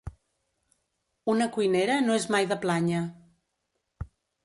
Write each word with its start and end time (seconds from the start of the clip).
Una 1.35 1.47
cuinera 1.59 1.99
no 2.07 2.17
és 2.23 2.27
mai 2.37 2.51
de 2.53 2.61
plànyer. 2.67 3.07